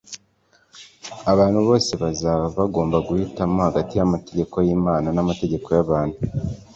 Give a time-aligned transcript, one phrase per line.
[1.31, 6.17] Abantu bose bazaba bagomba guhitamo hagati y'amategeko y'Imana n'amategeko y'abantu.